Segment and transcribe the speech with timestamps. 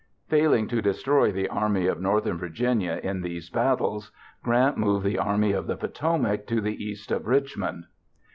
[0.29, 5.51] Failing to destroy the Army of Northern Virginia in these battles, Grant moved the Army
[5.51, 7.83] of the Potomac to the east of Richmond.